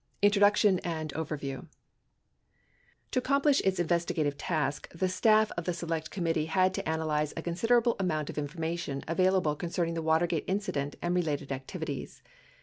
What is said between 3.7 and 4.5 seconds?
investigative